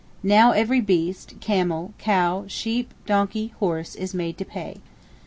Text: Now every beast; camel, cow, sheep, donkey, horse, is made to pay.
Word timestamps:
Now 0.23 0.49
every 0.49 0.81
beast; 0.81 1.35
camel, 1.41 1.93
cow, 1.99 2.45
sheep, 2.47 2.91
donkey, 3.05 3.53
horse, 3.59 3.93
is 3.93 4.15
made 4.15 4.35
to 4.39 4.45
pay. 4.45 4.77